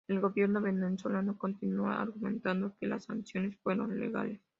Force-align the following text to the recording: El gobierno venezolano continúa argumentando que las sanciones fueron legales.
El 0.07 0.19
gobierno 0.19 0.59
venezolano 0.61 1.37
continúa 1.37 2.01
argumentando 2.01 2.75
que 2.79 2.87
las 2.87 3.03
sanciones 3.05 3.55
fueron 3.61 3.99
legales. 3.99 4.41